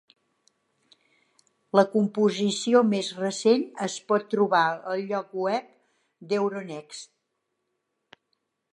[1.79, 5.71] La composició més recent es pot trobar al lloc web
[6.33, 7.17] d'euronext.